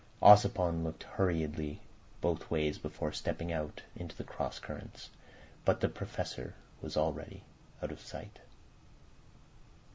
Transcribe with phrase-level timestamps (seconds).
[0.23, 1.79] Ossipon looked hurriedly
[2.21, 5.11] both ways before stepping out into the cross currents,
[5.63, 7.43] but the Professor was already
[7.83, 8.39] out of sight.